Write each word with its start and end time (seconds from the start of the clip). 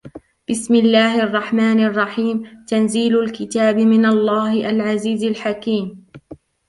بسم 0.49 0.75
الله 0.75 1.23
الرحمن 1.23 1.83
الرحيم 1.85 2.63
تنزيل 2.67 3.19
الكتاب 3.19 3.77
من 3.79 4.05
الله 4.05 4.69
العزيز 4.69 5.23
الحكيم 5.23 6.05